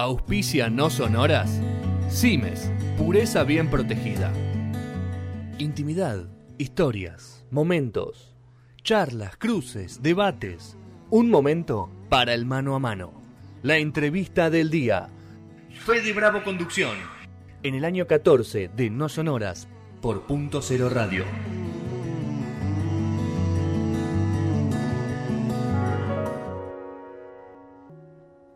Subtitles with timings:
[0.00, 1.60] Auspicia no sonoras.
[2.08, 4.32] Cimes, pureza bien protegida.
[5.58, 8.32] Intimidad, historias, momentos,
[8.84, 10.76] charlas, cruces, debates.
[11.10, 13.12] Un momento para el mano a mano.
[13.64, 15.08] La entrevista del día.
[15.84, 16.96] Fede Bravo Conducción.
[17.64, 19.66] En el año 14 de No Sonoras
[20.00, 21.24] por Punto Cero Radio.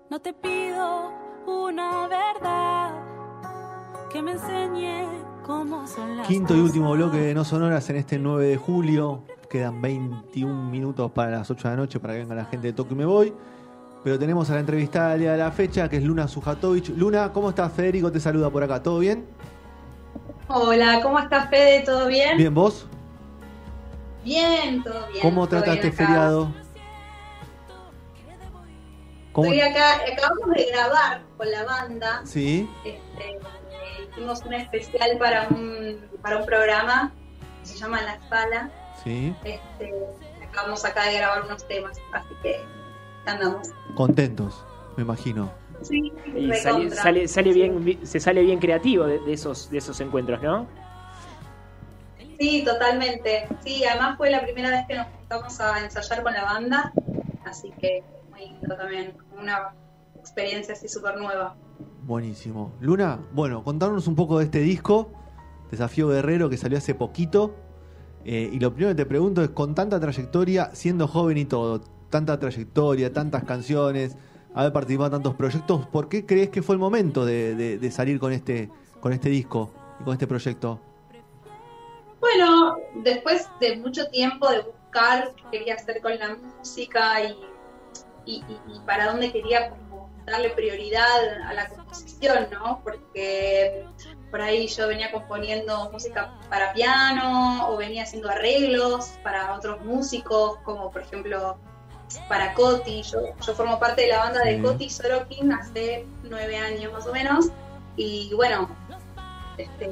[0.09, 2.91] No te pido una verdad
[4.11, 5.07] que me enseñe
[5.45, 9.23] cómo son las Quinto y último bloque de No Sonoras en este 9 de julio.
[9.49, 12.73] Quedan 21 minutos para las 8 de la noche para que venga la gente de
[12.73, 13.35] Toque y Me Voy.
[14.03, 16.89] Pero tenemos a la entrevistada del día de la fecha, que es Luna Sujatovic.
[16.97, 17.72] Luna, ¿cómo estás?
[17.72, 18.83] Federico te saluda por acá.
[18.83, 19.27] ¿Todo bien?
[20.49, 21.81] Hola, ¿cómo estás, Fede?
[21.81, 22.36] ¿Todo bien?
[22.36, 22.86] ¿Bien vos?
[24.25, 25.22] Bien, todo bien.
[25.22, 26.61] ¿Cómo trataste bien feriado?
[29.32, 29.50] ¿Cómo?
[29.50, 32.20] Estoy acá, acabamos de grabar con la banda.
[32.25, 33.39] Sí, Este,
[34.11, 37.12] hicimos un especial para un, para un programa
[37.60, 38.70] que se llama La Sala.
[39.03, 39.34] sí.
[39.44, 39.92] Este,
[40.47, 42.60] acabamos acá de grabar unos temas, así que
[43.25, 43.69] andamos.
[43.94, 44.64] Contentos,
[44.97, 45.50] me imagino.
[45.80, 49.98] Sí, Y sale, sale, sale bien, se sale bien creativo de, de esos, de esos
[50.00, 50.66] encuentros, ¿no?
[52.38, 53.48] Sí, totalmente.
[53.64, 56.92] Sí, además fue la primera vez que nos juntamos a ensayar con la banda,
[57.44, 59.75] así que muy lindo también, una
[60.19, 61.55] experiencia así súper nueva.
[62.05, 62.72] Buenísimo.
[62.80, 65.11] Luna, bueno, contarnos un poco de este disco,
[65.70, 67.55] Desafío Guerrero, que salió hace poquito.
[68.25, 71.80] Eh, y lo primero que te pregunto es, con tanta trayectoria, siendo joven y todo,
[72.10, 74.16] tanta trayectoria, tantas canciones,
[74.55, 77.91] haber participado en tantos proyectos, ¿por qué crees que fue el momento de, de- de
[77.91, 80.78] salir con este, con este disco y con este proyecto?
[82.20, 87.34] Bueno, después de mucho tiempo de buscar qué quería hacer con la música y,
[88.27, 92.81] y- y- y para dónde quería como darle prioridad a la composición, ¿no?
[92.84, 93.84] Porque
[94.31, 100.59] por ahí yo venía componiendo música para piano o venía haciendo arreglos para otros músicos,
[100.65, 101.59] como por ejemplo
[102.28, 103.03] para Coti.
[103.03, 104.62] Yo, yo formo parte de la banda de Sí.
[104.62, 107.47] Coti Sorokin hace nueve años más o menos.
[107.97, 108.69] Y bueno,
[109.59, 109.91] este,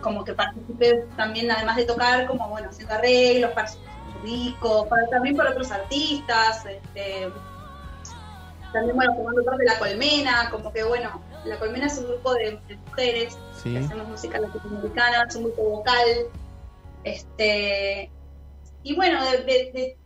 [0.00, 4.88] como que participé también, además de tocar, como bueno, haciendo arreglos para su su disco,
[4.88, 7.28] para, también para otros artistas, este,
[8.72, 12.34] también bueno, formando parte de La Colmena, como que bueno, La Colmena es un grupo
[12.34, 16.06] de, de mujeres Sí, que hacemos música latinoamericana, es un grupo vocal,
[17.04, 18.10] este,
[18.82, 19.96] y bueno, de,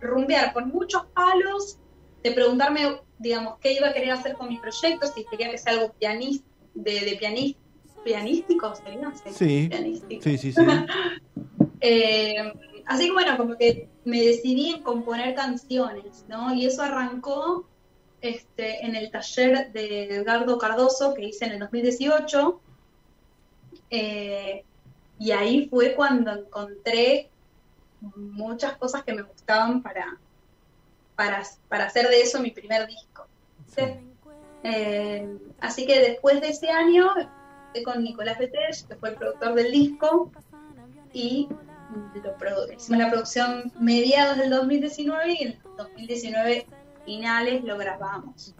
[0.00, 1.78] rumbear con muchos palos,
[2.22, 5.72] de preguntarme, digamos, qué iba a querer hacer con mi proyecto, si quería que sea
[5.72, 6.42] algo pianis,
[6.74, 7.56] de, de pianis-
[8.04, 9.12] pianístico, ¿sería?
[9.32, 9.68] Sí.
[9.68, 10.22] pianístico.
[10.22, 10.52] sí, sí.
[10.52, 10.62] sí.
[11.80, 12.52] Eh,
[12.88, 16.52] así que bueno, como que me decidí en componer canciones, ¿no?
[16.52, 17.66] Y eso arrancó
[18.20, 22.60] este, en el taller de Edgardo Cardoso que hice en el 2018.
[23.90, 24.64] Eh,
[25.18, 27.30] y ahí fue cuando encontré
[28.16, 30.18] muchas cosas que me gustaban para,
[31.16, 33.26] para, para hacer de eso mi primer disco.
[33.74, 33.82] ¿sí?
[34.62, 37.08] Eh, así que después de ese año,
[37.66, 40.30] estoy con Nicolás Betech, que fue el productor del disco,
[41.12, 41.48] y
[41.94, 46.66] lo hicimos la producción mediados del 2019 y en el 2019
[47.04, 48.54] finales lo grabamos.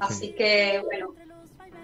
[0.00, 1.14] Así que, bueno,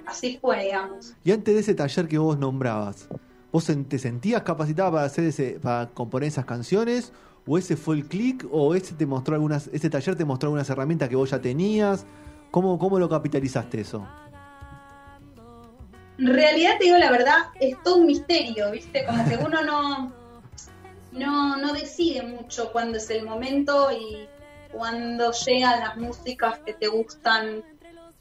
[0.06, 1.14] así fue, digamos.
[1.24, 3.08] Y antes de ese taller que vos nombrabas,
[3.50, 7.12] ¿vos te sentías capacitada para hacer ese, para componer esas canciones?
[7.46, 8.46] ¿O ese fue el clic?
[8.50, 12.06] ¿O ese te mostró algunas, ese taller te mostró algunas herramientas que vos ya tenías?
[12.50, 14.06] ¿Cómo, cómo lo capitalizaste eso?
[16.18, 19.04] En realidad, te digo la verdad, es todo un misterio, ¿viste?
[19.06, 20.12] Como que uno no,
[21.18, 24.28] no, no decide mucho cuándo es el momento y
[24.72, 27.62] cuándo llegan las músicas que te gustan.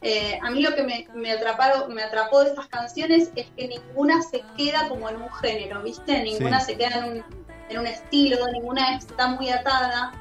[0.02, 3.68] Eh, a mí lo que me, me, atraparon, me atrapó de estas canciones es que
[3.68, 6.22] ninguna se queda como en un género, ¿viste?
[6.22, 6.74] Ninguna Sí.
[6.74, 7.26] se queda en un,
[7.70, 10.14] en un estilo, ninguna está muy atada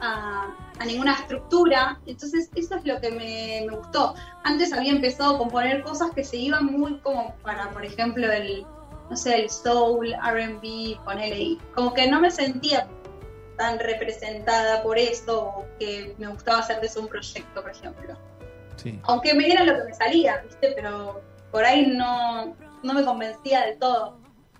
[0.00, 1.98] a, a ninguna estructura.
[2.06, 4.14] Entonces, eso es lo que me, me gustó.
[4.42, 8.66] Antes había empezado a componer cosas que se iban muy como para, por ejemplo, el,
[9.10, 11.58] no sé, el soul, RB, ponele ahí.
[11.74, 12.86] Como que no me sentía
[13.56, 18.16] tan representada por eso, o que me gustaba hacer de eso un proyecto, por ejemplo.
[18.76, 18.98] Sí.
[19.04, 20.72] Aunque me era lo que me salía, ¿viste?
[20.74, 21.20] Pero
[21.52, 24.18] por ahí no, no me convencía del todo.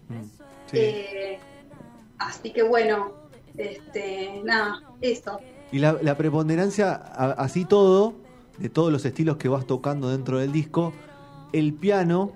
[0.08, 0.22] Mm.
[0.70, 0.78] Sí.
[0.78, 1.38] Eh,
[2.18, 3.12] así que bueno,
[3.56, 5.40] este, nada, eso.
[5.72, 8.14] Y la, la preponderancia, a- así todo,
[8.58, 10.92] de todos los estilos que vas tocando dentro del disco,
[11.52, 12.32] el piano,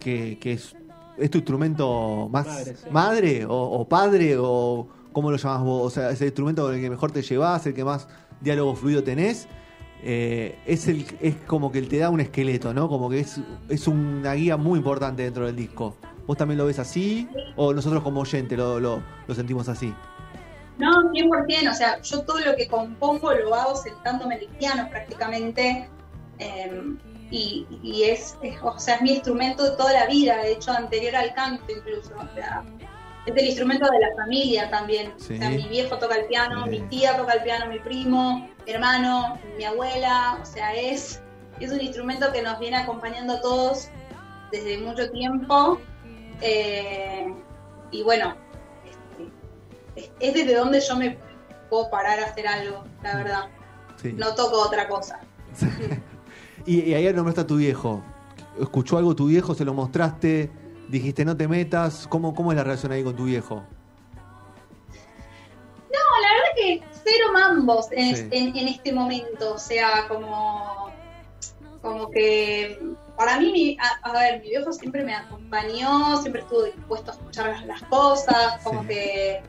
[0.00, 0.74] que, que es,
[1.20, 2.86] es tu instrumento más Madre, sí.
[2.90, 6.74] madre o, o padre, o cómo lo llamas vos, o sea, es el instrumento con
[6.74, 8.08] el que mejor te llevas, el que más
[8.40, 9.48] diálogo fluido tenés,
[10.02, 12.88] eh, es, el, es como que te da un esqueleto, ¿no?
[12.88, 15.96] Como que es, es una guía muy importante dentro del disco.
[16.26, 17.28] ¿Vos también lo ves así?
[17.56, 19.92] ¿O nosotros como oyente lo, lo, lo sentimos así?
[20.78, 24.88] No, 100%, o sea, yo todo lo que compongo lo hago sentándome en el piano
[24.90, 25.88] prácticamente.
[26.38, 26.82] eh,
[27.30, 30.72] y, y es, es- o sea, es mi instrumento de toda la vida, de hecho,
[30.72, 32.12] anterior al canto incluso.
[32.16, 32.64] O sea,
[33.26, 35.12] es el instrumento de la familia también.
[35.18, 35.34] Sí.
[35.34, 36.70] O sea, mi viejo toca el piano, Sí.
[36.70, 40.38] mi tía toca el piano, mi primo, mi hermano, mi abuela.
[40.42, 41.20] O sea, es,
[41.60, 43.88] es un instrumento que nos viene acompañando a todos
[44.50, 45.78] desde mucho tiempo.
[46.40, 47.32] Eh,
[47.90, 48.34] y bueno,
[48.84, 49.30] este,
[49.96, 51.18] es, es desde donde yo me
[51.68, 53.44] puedo parar a hacer algo, la verdad.
[54.00, 54.12] Sí.
[54.14, 55.20] No toco otra cosa.
[56.66, 58.02] Y, y ayer nombraste a tu viejo.
[58.60, 59.54] ¿Escuchó algo tu viejo?
[59.54, 60.50] ¿Se lo mostraste?
[60.88, 62.06] ¿Dijiste no te metas?
[62.08, 63.62] ¿Cómo, cómo es la relación ahí con tu viejo?
[65.92, 68.28] No, la verdad que cero mambos en, Sí.
[68.30, 69.54] en- en este momento.
[69.54, 70.90] O sea, como,
[71.82, 72.78] como que
[73.16, 77.14] para mí, mi- a, a ver, mi viejo siempre me acompañó, siempre estuvo dispuesto a
[77.14, 78.88] escuchar las, las cosas, como Sí.
[78.88, 79.42] que.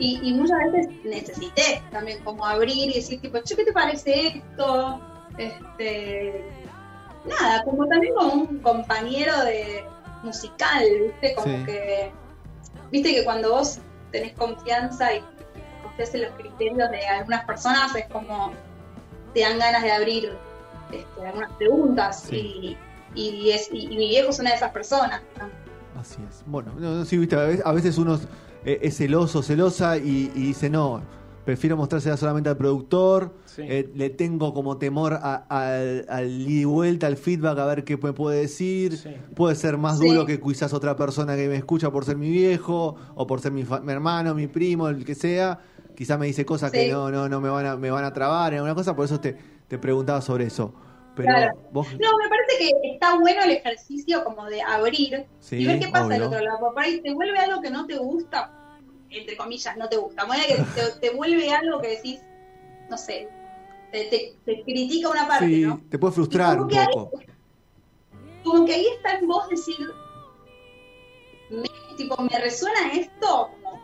[0.00, 4.28] Y, y muchas veces necesité también como abrir y decir, tipo, che, ¿qué te parece
[4.28, 5.00] esto?
[5.38, 6.44] Este.
[7.24, 9.84] Nada, como también como un compañero de
[10.22, 11.34] musical, ¿viste?
[11.34, 11.64] Como Sí.
[11.64, 12.12] que.
[12.90, 13.78] Viste que cuando vos
[14.12, 15.22] tenés confianza y
[15.82, 18.52] confías en los criterios de algunas personas, es como
[19.34, 20.32] te dan ganas de abrir
[20.90, 22.22] este, algunas preguntas.
[22.28, 22.76] Sí.
[23.14, 25.20] Y, y, es, y, y mi viejo es una de esas personas.
[25.38, 26.00] ¿no?
[26.00, 26.42] Así es.
[26.46, 28.18] Bueno, no, no, sí, viste, a veces, a veces uno
[28.64, 31.02] es celoso, celosa y, y dice, no,
[31.48, 33.62] prefiero mostrársela solamente al productor, Sí.
[33.66, 37.84] eh, le tengo como temor a- al, al ida y vuelta, al feedback, a ver
[37.84, 38.98] qué me puede decir.
[38.98, 39.16] Sí.
[39.34, 40.06] Puede ser más Sí.
[40.06, 43.52] duro que quizás otra persona que me escucha por ser mi viejo, o por ser
[43.52, 45.58] mi, fa- mi hermano, mi primo, el que sea.
[45.96, 48.52] Quizás me dice cosas que no, no, no me van a, me van a trabar
[48.52, 49.34] en alguna cosa, por eso te,
[49.68, 50.74] te preguntaba sobre eso.
[51.16, 51.58] Pero Claro.
[51.72, 51.86] vos...
[51.92, 55.88] No, me parece que está bueno el ejercicio como de abrir Sí, y ver qué
[55.88, 56.58] pasa del otro lado.
[56.60, 58.52] Por ahí te vuelve algo que no te gusta,
[59.10, 60.24] entre comillas, no te gusta.
[60.24, 62.20] Bueno, que te, te vuelve algo que decís,
[62.88, 63.28] no sé,
[63.92, 65.80] te, te- te critica una parte, Sí, ¿no?
[65.90, 67.20] te puede frustrar un ahí- poco.
[68.44, 69.76] como que ahí está en vos decir,
[71.50, 73.50] me, tipo, ¿me resuena esto?
[73.62, 73.80] Como,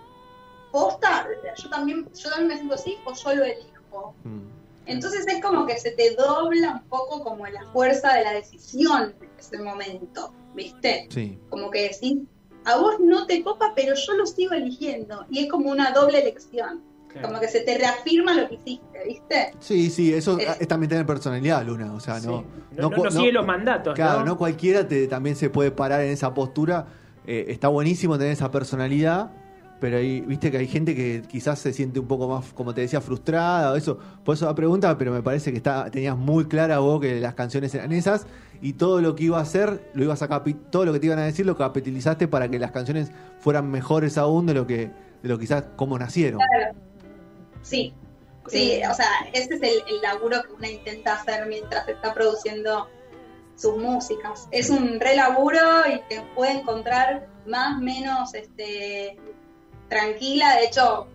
[0.73, 1.27] ¿Posta?
[1.63, 4.15] Yo también, yo también me siento así o yo lo elijo.
[4.25, 4.41] Mm.
[4.87, 9.15] Entonces es como que se te dobla un poco como la fuerza de la decisión
[9.21, 11.07] en ese momento, ¿viste?
[11.11, 11.39] Sí.
[11.49, 12.19] Como que decís,
[12.65, 15.27] a vos no te copa, pero yo lo sigo eligiendo.
[15.31, 16.81] Y es como una doble elección.
[17.09, 17.29] Claro.
[17.29, 19.53] Como que se te reafirma lo que hiciste, ¿viste?
[19.61, 21.93] Sí, sí, eso Es- es también tener personalidad, Luna.
[21.95, 22.27] O sea, Sí.
[22.27, 22.45] no,
[22.77, 24.27] no, no, no sigue los mandatos, Claro, ¿no?
[24.27, 26.87] no cualquiera te, también se puede parar en esa postura.
[27.27, 29.31] Eh, está buenísimo tener esa personalidad,
[29.81, 32.81] pero ahí, viste que hay gente que quizás se siente un poco más, como te
[32.81, 33.97] decía, frustrada o eso.
[34.25, 37.35] Por eso la pregunta, pero me parece que está, tenías muy clara vos que las
[37.35, 38.27] canciones eran esas
[38.65, 41.07] y todo lo que iba a hacer, lo ibas a capi- todo lo que te
[41.07, 44.91] iban a decir lo capitalizaste para que las canciones fueran mejores aún de lo que,
[45.23, 46.41] de lo quizás como nacieron.
[47.63, 47.93] Sí.
[48.49, 52.89] Sí, o sea, ese es el, el laburo que uno intenta hacer mientras está produciendo
[53.57, 54.49] sus músicas.
[54.51, 59.17] Es un re laburo y te puede encontrar más o menos este,
[59.89, 60.57] tranquila.
[60.57, 61.07] De hecho,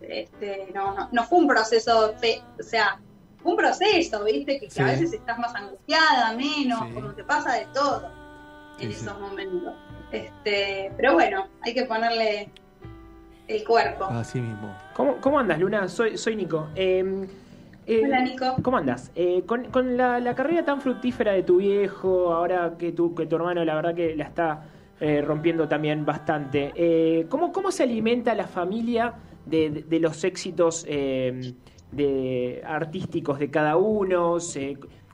[0.00, 3.00] este, no, no, no fue un proceso, fe- o sea,
[3.44, 4.58] un proceso, ¿viste?
[4.58, 4.80] Que, que Sí.
[4.82, 6.94] a veces estás más angustiada, menos, Sí.
[6.94, 8.10] como que pasa de todo
[8.78, 9.04] en Sí, sí.
[9.06, 9.74] esos momentos.
[10.12, 12.50] Este, pero bueno, hay que ponerle
[13.48, 14.04] el cuerpo.
[14.06, 14.74] Así mismo.
[14.94, 15.88] ¿Cómo, cómo andas, Luna?
[15.88, 16.68] Soy, soy Nico.
[16.74, 17.26] Eh,
[17.86, 18.56] eh, Hola, Nico.
[18.62, 19.10] ¿Cómo andas?
[19.14, 23.26] Eh, con con la, la carrera tan fructífera de tu viejo, ahora que tu, que
[23.26, 24.64] tu hermano la verdad que la está
[25.00, 29.14] eh, rompiendo también bastante, eh, ¿cómo, ¿cómo se alimenta la familia
[29.46, 31.54] de, de- de los éxitos eh,
[31.92, 34.38] de, artísticos de cada uno?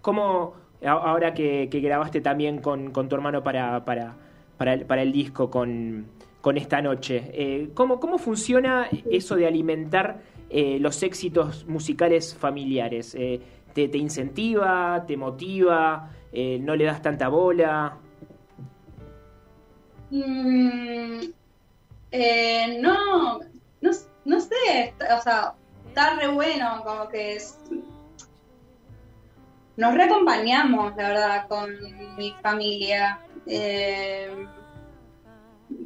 [0.02, 0.54] ¿Cómo,
[0.84, 4.16] ahora que, grabaste también con, tu hermano para, para,
[4.56, 6.06] para, el, para el disco, con,
[6.46, 13.16] con esta noche, eh, ¿cómo, ¿cómo funciona eso de alimentar eh, los éxitos musicales familiares?
[13.16, 13.40] Eh,
[13.72, 15.02] ¿te, te incentiva?
[15.08, 16.12] ¿Te motiva?
[16.60, 17.96] ¿No le das tanta bola?
[20.12, 21.18] Mm,
[22.80, 23.40] no,
[23.80, 23.90] no,
[24.24, 25.54] no sé, o sea,
[25.96, 27.58] está re bueno, como que es...
[29.78, 31.74] Nos reacompañamos, la verdad, con
[32.16, 33.18] mi familia.
[33.46, 34.46] Eh,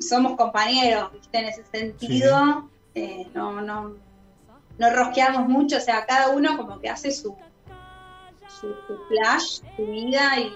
[0.00, 1.38] somos compañeros, ¿viste?
[1.38, 3.96] En ese sentido, eh, no, no,
[4.78, 7.36] no rosqueamos mucho, o sea, cada uno como que hace su,
[8.48, 10.52] su, su flash, su vida y,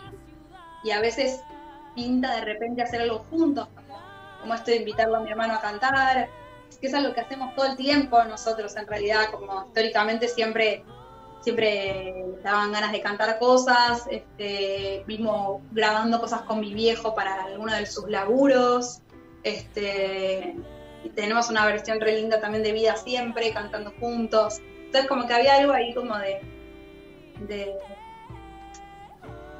[0.85, 1.41] y a veces
[1.95, 3.99] pinta de repente hacer algo juntos, como,
[4.41, 6.29] como esto de invitarlo a mi hermano a cantar,
[6.79, 10.85] que es algo que hacemos todo el tiempo nosotros en realidad, como históricamente siempre,
[11.41, 17.75] siempre daban ganas de cantar cosas, este, mismo grabando cosas con mi viejo para alguno
[17.75, 19.01] de sus laburos,
[19.43, 20.57] este,
[21.15, 25.57] tenemos una versión re linda también de Vida Siempre, cantando juntos, entonces como que había
[25.57, 26.41] algo ahí como de,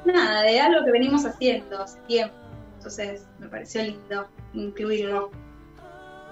[0.05, 2.35] nada, de algo que venimos haciendo hace tiempo,
[2.77, 5.29] entonces me pareció lindo incluirlo.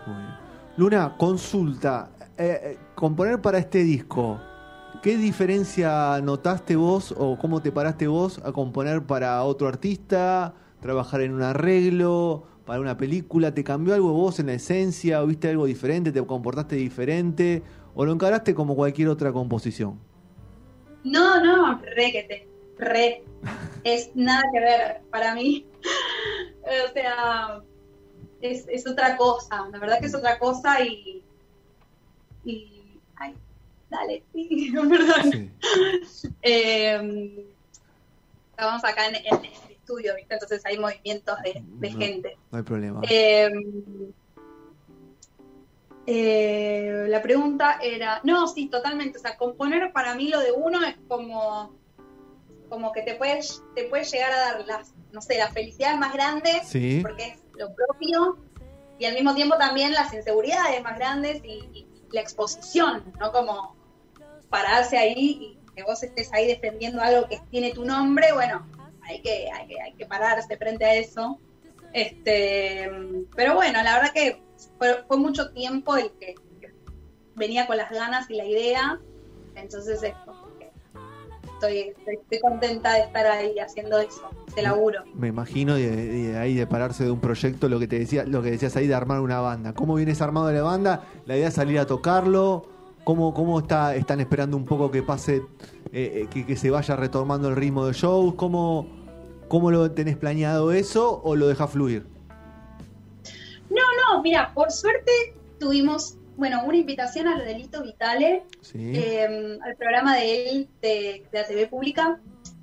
[0.05, 0.42] Bien.
[0.75, 2.09] Luna, consulta.
[2.35, 4.41] Eh, eh, componer para este disco,
[5.03, 11.21] ¿qué diferencia notaste vos o cómo te paraste vos a componer para otro artista, trabajar
[11.21, 13.53] en un arreglo, para una película?
[13.53, 15.21] ¿Te cambió algo vos en la esencia?
[15.21, 16.11] ¿O viste algo diferente?
[16.11, 17.61] ¿Te comportaste diferente?
[17.93, 19.99] ¿O lo encaraste como cualquier otra composición?
[21.03, 23.23] No, no, re que te, re.
[23.83, 25.67] Es nada que ver para mí.
[26.63, 27.61] o sea,
[28.51, 31.23] es, es otra cosa, la verdad que es otra cosa y.
[32.43, 33.33] y ay,
[33.89, 35.51] dale, sí, perdón.
[36.41, 37.45] Eh,
[38.51, 40.33] estamos acá en, en el estudio, ¿viste?
[40.33, 42.37] Entonces hay movimientos de, de No, gente.
[42.51, 43.01] No hay problema.
[43.09, 43.49] Eh,
[46.05, 50.83] eh, la pregunta era, no, sí, totalmente, o sea, componer para mí lo de uno
[50.85, 51.71] es como,
[52.67, 56.13] como que te puedes, te puedes llegar a dar las, no sé, las felicidades más
[56.13, 56.99] grandes, Sí.
[57.01, 58.37] porque es lo propio,
[58.99, 63.31] y al mismo tiempo también las inseguridades más grandes y, la exposición, ¿no?
[63.31, 63.75] Como
[64.47, 68.67] pararse ahí y que vos estés ahí defendiendo algo que tiene tu nombre, bueno,
[69.01, 71.39] hay que, hay que, hay que pararse frente a eso.
[71.91, 72.87] Este,
[73.35, 74.39] pero bueno, la verdad que
[74.77, 76.35] fue, fue mucho tiempo el que,
[77.35, 78.99] venía con las ganas y la idea,
[79.55, 80.42] entonces es como que
[81.67, 85.03] estoy, estoy, contenta de estar ahí haciendo eso, ese laburo.
[85.13, 88.51] Me imagino de ahí de pararse de un proyecto, lo que te decía, lo que
[88.51, 89.73] decías ahí de armar una banda.
[89.73, 91.03] ¿Cómo vienes armado de la banda?
[91.25, 92.67] La idea es salir a tocarlo.
[93.03, 95.41] ¿Cómo, cómo está, están esperando un poco que pase, eh,
[95.91, 98.35] eh, que, que se vaya retomando el ritmo de shows?
[98.35, 98.87] ¿Cómo,
[99.49, 102.05] ¿Cómo lo tenés planeado eso o lo dejas fluir?
[103.69, 103.81] No,
[104.15, 105.11] no, mira, por suerte
[105.59, 108.93] tuvimos, bueno, una invitación a lo de Lito Vitale, Sí.
[108.95, 112.19] eh, al programa de él de, de la TV pública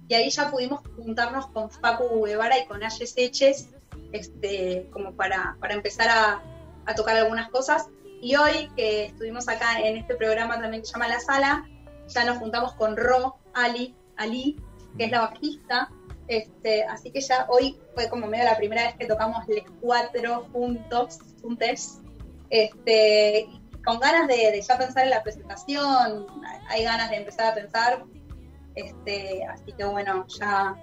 [0.09, 3.69] y ahí ya pudimos juntarnos con Facu Guevara y con Ayes Eches
[4.13, 6.43] este, como para, para empezar a,
[6.87, 7.87] a tocar algunas cosas
[8.21, 11.65] y hoy que estuvimos acá en este programa también que se llama La Sala
[12.09, 14.57] ya nos juntamos con Ro Ali, Ali
[14.99, 15.91] que es la bajista
[16.27, 20.47] este, así que ya hoy fue como medio la primera vez que tocamos les cuatro
[20.53, 21.99] juntos, juntes,
[22.51, 23.49] este,
[23.85, 26.27] con ganas de, de ya pensar en la presentación,
[26.69, 28.05] hay ganas de empezar a pensar,
[28.75, 30.75] este, así que bueno, ya,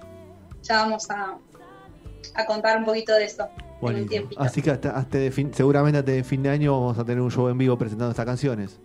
[0.64, 1.38] ya vamos a,
[2.36, 3.48] a contar un poquito de eso
[3.82, 4.28] en.
[4.38, 7.22] Así que hasta, hasta de fin- seguramente hasta de fin de año vamos a tener
[7.22, 8.80] un show en vivo presentando estas canciones.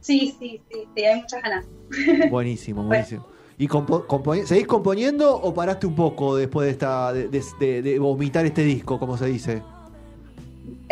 [0.00, 1.66] Sí, sí, sí, sí, hay muchas ganas.
[2.30, 3.26] Buenísimo, buenísimo.
[3.58, 4.06] ¿Y compo-
[4.46, 8.62] seguís componiendo o paraste un poco después de esta de, de- de- de vomitar este
[8.62, 9.62] disco, como se dice?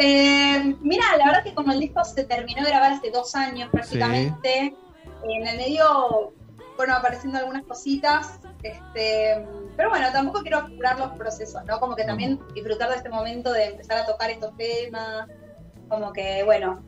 [0.01, 3.69] Eh, mira, la verdad que como el disco se terminó de grabar hace dos años
[3.73, 4.77] prácticamente,
[5.25, 6.33] en el medio
[6.77, 9.45] fueron apareciendo algunas cositas, este,
[9.77, 11.81] pero bueno, tampoco quiero apurar los procesos, ¿no?
[11.81, 15.27] Como que también disfrutar de este momento de empezar a tocar estos temas,
[15.89, 16.81] como que, bueno,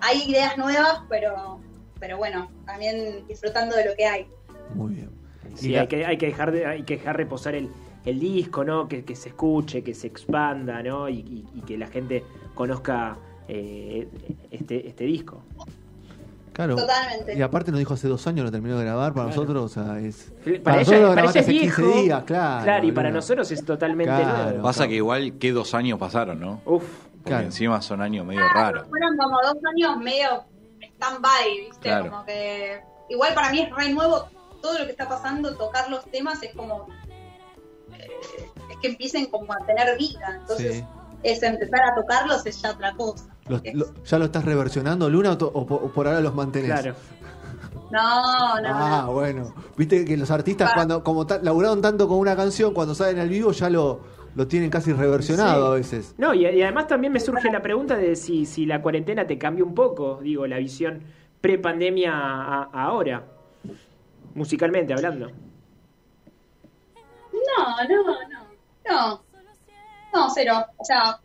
[0.00, 1.60] hay ideas nuevas, pero,
[2.00, 4.26] pero bueno, también disfrutando de lo que hay.
[4.74, 5.10] Muy bien.
[5.56, 7.68] Sí, hay que, hay que dejar de- hay que dejar reposar el,
[8.04, 8.86] el disco, ¿no?
[8.88, 11.08] Que, que se escuche, que se expanda, ¿no?
[11.08, 13.16] Y, y- y que la gente conozca
[13.48, 14.08] eh,
[14.50, 15.42] este, este disco.
[16.52, 16.76] Claro.
[16.76, 17.34] Totalmente.
[17.36, 19.40] Y aparte nos dijo hace dos años, lo terminó de grabar, para Claro.
[19.40, 20.32] nosotros, o sea, es...
[20.62, 22.00] Para, nosotros ella, para grabaste ella es hace 15 viejo.
[22.02, 22.86] días, claro.
[22.86, 24.44] y para nosotros es totalmente Claro.
[24.50, 24.62] nuevo.
[24.62, 26.60] Pasa que igual, ¿qué dos años pasaron, no?
[26.64, 27.44] Uf, Porque Claro.
[27.46, 28.88] encima son años medio Claro, raros.
[28.88, 30.28] Fueron como dos años medio
[30.96, 31.80] stand-by, ¿viste?
[31.80, 32.10] Claro.
[32.10, 32.80] Como que.
[33.08, 34.26] Igual para mí es re nuevo
[34.62, 36.86] todo lo que está pasando, tocar los temas es como.
[38.84, 40.38] Que empiecen como a tener vida.
[40.42, 40.84] Entonces, Sí.
[41.22, 43.24] es empezar a tocarlos es ya otra cosa.
[43.48, 46.70] Los- Es- lo- ¿Ya lo estás reversionando, Luna, o, por, o por ahora los mantenés?
[46.70, 46.94] claro.
[47.90, 49.12] No, no, Ah, no.
[49.12, 49.54] bueno.
[49.76, 50.74] Viste que los artistas, Va.
[50.74, 54.00] cuando como ta- laburaron tanto con una canción, cuando salen al vivo ya lo,
[54.34, 55.72] lo tienen casi reversionado Sí.
[55.72, 56.14] a veces.
[56.18, 59.38] No, y, y además también me surge la pregunta de si, si la cuarentena te
[59.38, 61.02] cambió un poco, digo, la visión
[61.40, 63.24] pre-pandemia a, a ahora,
[64.34, 65.30] musicalmente hablando.
[67.32, 68.43] No, no, no.
[68.88, 69.22] No,
[70.12, 70.64] no cero.
[70.76, 71.20] O sea,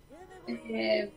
[0.48, 1.12] eh,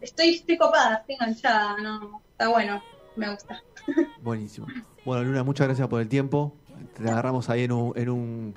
[0.00, 1.76] estoy, estoy copada, estoy enganchada.
[1.78, 2.82] No, está bueno,
[3.16, 3.62] me gusta.
[4.22, 4.66] Buenísimo.
[5.04, 6.54] Bueno, Luna, muchas gracias por el tiempo.
[6.96, 8.54] Te agarramos ahí en un, en un,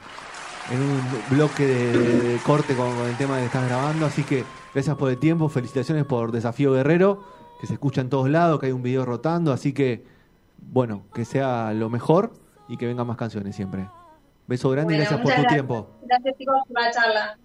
[0.69, 4.05] en un bloque de, corte con, con el tema que estás grabando.
[4.05, 4.43] Así que
[4.73, 5.49] gracias por el tiempo.
[5.49, 7.23] Felicitaciones por Desafío Guerrero,
[7.59, 9.53] que se escucha en todos lados, que hay un video rotando.
[9.53, 10.05] Así que
[10.61, 12.33] bueno, que sea lo mejor
[12.67, 13.89] y que vengan más canciones siempre.
[14.51, 15.53] Beso grande y Bueno, gracias por tu gracias.
[15.53, 15.89] tiempo.
[16.03, 17.37] Gracias chicos por la charla.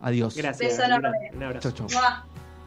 [0.00, 0.36] Adiós.
[0.36, 0.70] Gracias.
[0.70, 1.30] Beso enorme.
[1.34, 1.70] Un abrazo.
[1.70, 1.86] Chau.